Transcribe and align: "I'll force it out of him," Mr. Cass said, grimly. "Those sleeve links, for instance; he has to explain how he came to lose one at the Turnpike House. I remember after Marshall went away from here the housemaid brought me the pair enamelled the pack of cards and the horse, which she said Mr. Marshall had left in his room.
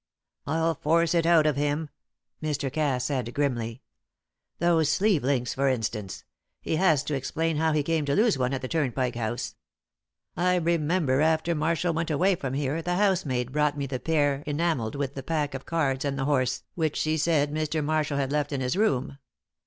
"I'll 0.47 0.73
force 0.73 1.13
it 1.13 1.27
out 1.27 1.45
of 1.45 1.57
him," 1.57 1.89
Mr. 2.41 2.73
Cass 2.73 3.05
said, 3.05 3.35
grimly. 3.35 3.83
"Those 4.57 4.89
sleeve 4.89 5.21
links, 5.23 5.53
for 5.53 5.69
instance; 5.69 6.23
he 6.59 6.77
has 6.77 7.03
to 7.03 7.13
explain 7.13 7.57
how 7.57 7.71
he 7.71 7.83
came 7.83 8.03
to 8.05 8.15
lose 8.15 8.35
one 8.35 8.51
at 8.51 8.63
the 8.63 8.67
Turnpike 8.67 9.13
House. 9.15 9.53
I 10.35 10.55
remember 10.55 11.21
after 11.21 11.53
Marshall 11.53 11.93
went 11.93 12.09
away 12.09 12.33
from 12.33 12.55
here 12.55 12.81
the 12.81 12.95
housemaid 12.95 13.51
brought 13.51 13.77
me 13.77 13.85
the 13.85 13.99
pair 13.99 14.41
enamelled 14.47 14.93
the 15.13 15.21
pack 15.21 15.53
of 15.53 15.67
cards 15.67 16.03
and 16.03 16.17
the 16.17 16.25
horse, 16.25 16.63
which 16.73 16.97
she 16.97 17.15
said 17.15 17.51
Mr. 17.53 17.85
Marshall 17.85 18.17
had 18.17 18.31
left 18.31 18.51
in 18.51 18.59
his 18.59 18.75
room. 18.75 19.19